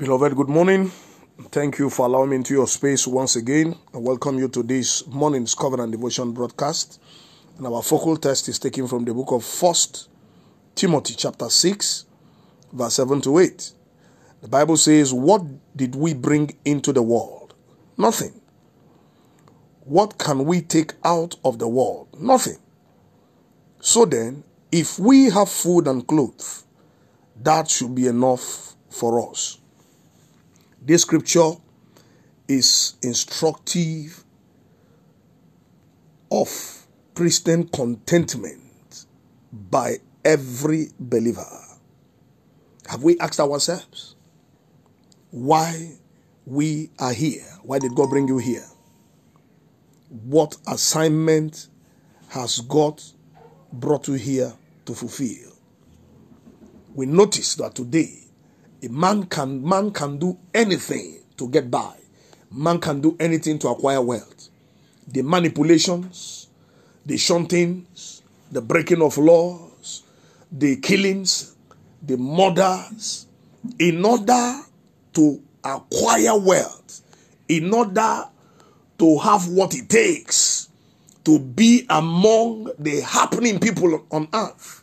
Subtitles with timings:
[0.00, 0.90] Beloved, good morning.
[1.50, 3.76] Thank you for allowing me into your space once again.
[3.92, 6.98] I welcome you to this morning's Covenant and Devotion broadcast.
[7.58, 10.08] And our focal text is taken from the book of First
[10.74, 12.06] Timothy, chapter 6,
[12.72, 13.72] verse 7 to 8.
[14.40, 15.42] The Bible says, What
[15.76, 17.52] did we bring into the world?
[17.98, 18.40] Nothing.
[19.80, 22.08] What can we take out of the world?
[22.18, 22.56] Nothing.
[23.80, 26.64] So then, if we have food and clothes,
[27.42, 29.58] that should be enough for us.
[30.82, 31.52] This scripture
[32.48, 34.24] is instructive
[36.30, 39.04] of Christian contentment
[39.52, 41.46] by every believer.
[42.88, 44.16] Have we asked ourselves
[45.30, 45.98] why
[46.46, 47.44] we are here?
[47.62, 48.64] Why did God bring you here?
[50.08, 51.68] What assignment
[52.30, 53.02] has God
[53.70, 54.54] brought you here
[54.86, 55.52] to fulfill?
[56.94, 58.29] We notice that today
[58.82, 61.94] a man can man can do anything to get by.
[62.50, 64.48] Man can do anything to acquire wealth.
[65.06, 66.48] The manipulations,
[67.06, 70.02] the shuntings, the breaking of laws,
[70.50, 71.54] the killings,
[72.02, 73.26] the murders,
[73.78, 74.60] in order
[75.12, 77.02] to acquire wealth,
[77.48, 78.24] in order
[78.98, 80.68] to have what it takes
[81.24, 84.82] to be among the happening people on earth.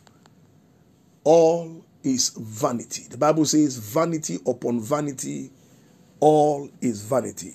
[1.24, 3.04] All is vanity.
[3.10, 5.50] The Bible says, vanity upon vanity,
[6.20, 7.54] all is vanity.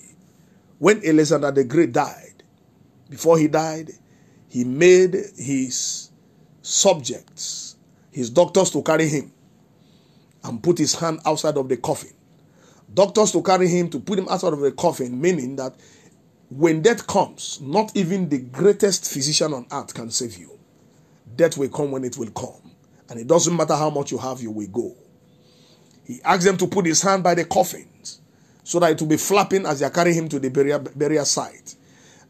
[0.78, 2.42] When Alexander the Great died,
[3.08, 3.90] before he died,
[4.48, 6.10] he made his
[6.62, 7.76] subjects,
[8.10, 9.32] his doctors to carry him
[10.44, 12.12] and put his hand outside of the coffin.
[12.92, 15.74] Doctors to carry him to put him outside of the coffin, meaning that
[16.50, 20.58] when death comes, not even the greatest physician on earth can save you.
[21.34, 22.73] Death will come when it will come.
[23.14, 24.92] And it doesn't matter how much you have, you will go.
[26.04, 28.20] He asked them to put his hand by the coffins
[28.64, 31.24] so that it will be flapping as they are carrying him to the burial, burial
[31.24, 31.76] site.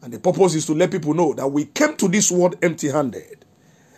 [0.03, 2.89] And the purpose is to let people know that we came to this world empty
[2.89, 3.45] handed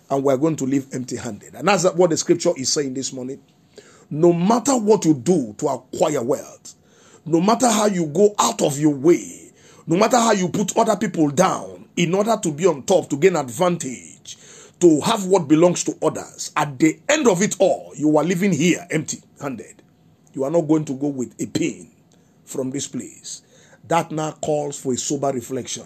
[0.09, 1.56] and we're going to live empty handed.
[1.56, 3.44] And that's what the scripture is saying this morning.
[4.09, 6.74] No matter what you do to acquire wealth,
[7.25, 9.52] no matter how you go out of your way,
[9.88, 13.18] no matter how you put other people down in order to be on top, to
[13.18, 14.17] gain advantage,
[14.80, 18.52] to have what belongs to others, at the end of it all, you are living
[18.52, 19.82] here empty handed.
[20.34, 21.92] You are not going to go with a pain
[22.46, 23.42] from this place.
[23.88, 25.86] That now calls for a sober reflection.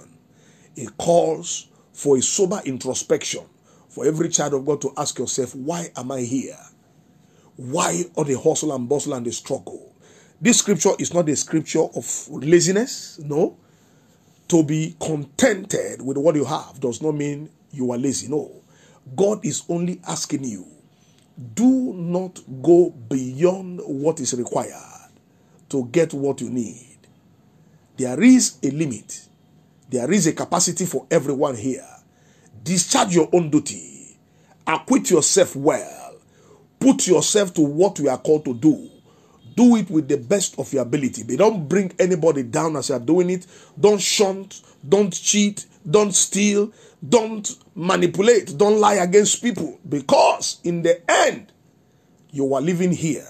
[0.75, 3.43] It calls for a sober introspection
[3.89, 6.57] for every child of God to ask yourself, why am I here?
[7.55, 9.93] Why all the hustle and bustle and the struggle?
[10.39, 13.57] This scripture is not a scripture of laziness, no.
[14.47, 18.60] To be contented with what you have does not mean you are lazy, no.
[19.15, 20.65] God is only asking you,
[21.53, 25.09] do not go beyond what is required
[25.69, 26.97] to get what you need.
[27.97, 29.27] There is a limit,
[29.89, 31.87] there is a capacity for everyone here.
[32.63, 34.17] Discharge your own duty,
[34.67, 36.15] acquit yourself well,
[36.79, 38.89] put yourself to what we are called to do.
[39.55, 41.23] Do it with the best of your ability.
[41.23, 43.45] But don't bring anybody down as you are doing it.
[43.77, 46.71] Don't shunt, don't cheat, don't steal,
[47.07, 49.79] don't manipulate, don't lie against people.
[49.87, 51.51] Because in the end,
[52.31, 53.27] you are living here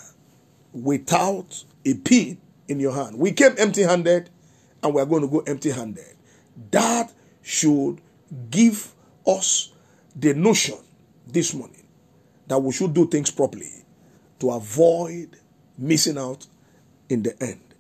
[0.74, 3.18] without a pin in your hand.
[3.18, 4.30] We came empty handed
[4.84, 6.16] and we are going to go empty handed.
[6.72, 8.02] That should
[8.50, 8.94] give
[9.26, 9.72] us
[10.16, 10.78] the notion
[11.28, 11.84] this morning
[12.48, 13.86] that we should do things properly
[14.40, 15.38] to avoid
[15.78, 16.46] missing out
[17.10, 17.71] in the end.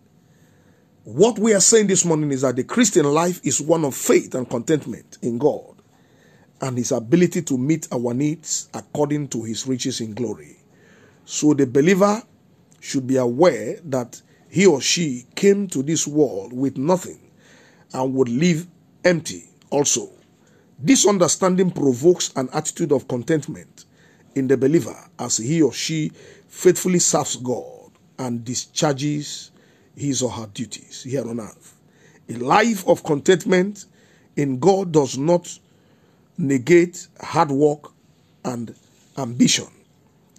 [1.13, 4.33] What we are saying this morning is that the Christian life is one of faith
[4.33, 5.75] and contentment in God
[6.61, 10.55] and his ability to meet our needs according to his riches in glory.
[11.25, 12.23] So the believer
[12.79, 17.19] should be aware that he or she came to this world with nothing
[17.93, 18.67] and would leave
[19.03, 20.09] empty also.
[20.79, 23.83] This understanding provokes an attitude of contentment
[24.35, 26.13] in the believer as he or she
[26.47, 29.51] faithfully serves God and discharges
[29.95, 31.75] his or her duties here on earth.
[32.29, 33.85] A life of contentment
[34.35, 35.59] in God does not
[36.37, 37.91] negate hard work
[38.45, 38.75] and
[39.17, 39.67] ambition,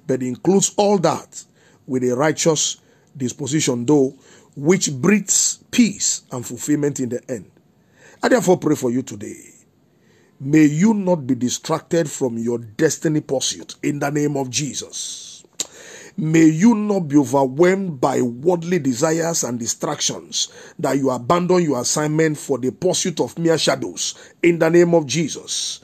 [0.06, 1.44] but includes all that
[1.86, 2.78] with a righteous
[3.16, 4.14] disposition, though,
[4.56, 7.50] which breeds peace and fulfillment in the end.
[8.22, 9.52] I therefore pray for you today.
[10.40, 15.31] May you not be distracted from your destiny pursuit in the name of Jesus.
[16.16, 20.48] May you not be overwhelmed by worldly desires and distractions
[20.78, 25.06] that you abandon your assignment for the pursuit of mere shadows in the name of
[25.06, 25.80] Jesus.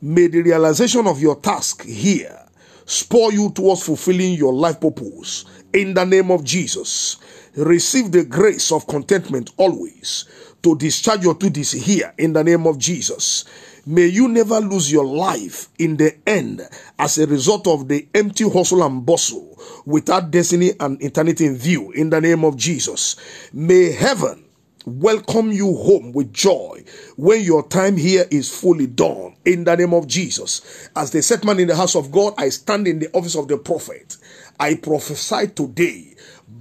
[0.00, 2.38] May the realization of your task here
[2.84, 7.18] spur you towards fulfilling your life purpose in the name of Jesus.
[7.56, 10.24] receive the grace of contentment always
[10.62, 13.44] to discharge your duties here in the name of Jesus.
[13.84, 16.62] May you never lose your life in the end
[17.00, 21.90] as a result of the empty hustle and bustle without destiny and eternity in view
[21.90, 23.16] in the name of Jesus.
[23.52, 24.44] May heaven
[24.86, 26.84] welcome you home with joy
[27.16, 30.88] when your time here is fully done in the name of Jesus.
[30.94, 33.48] As the set man in the house of God, I stand in the office of
[33.48, 34.16] the prophet.
[34.60, 36.14] I prophesy today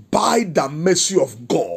[0.09, 1.70] by the mercy of God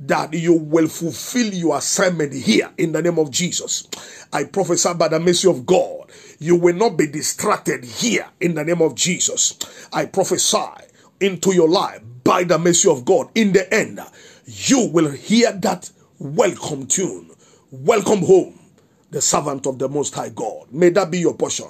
[0.00, 3.88] that you will fulfill your assignment here in the name of Jesus.
[4.32, 8.64] I prophesy by the mercy of God, you will not be distracted here in the
[8.64, 9.58] name of Jesus.
[9.92, 10.66] I prophesy
[11.20, 13.28] into your life by the mercy of God.
[13.34, 14.00] In the end,
[14.46, 17.30] you will hear that welcome tune.
[17.70, 18.58] Welcome home,
[19.10, 20.72] the servant of the Most High God.
[20.72, 21.66] May that be your portion.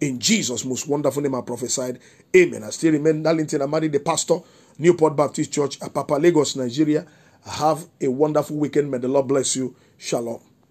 [0.00, 1.98] In Jesus' most wonderful name, I prophesied.
[2.34, 2.64] Amen.
[2.64, 4.38] I still remain Darlington Amadi, the pastor,
[4.78, 7.06] Newport Baptist Church, Apapa, Lagos, Nigeria.
[7.46, 8.90] Have a wonderful weekend.
[8.90, 9.76] May the Lord bless you.
[9.98, 10.51] Shalom.